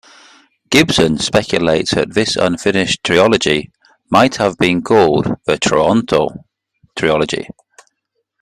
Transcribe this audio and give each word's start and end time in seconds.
Gibson 0.71 1.19
speculates 1.19 1.91
that 1.93 2.15
this 2.15 2.35
unfinished 2.35 3.03
trilogy 3.03 3.71
might 4.09 4.37
have 4.37 4.57
been 4.57 4.81
called 4.81 5.27
the 5.45 5.59
"Toronto 5.59 6.43
Trilogy". 6.95 7.47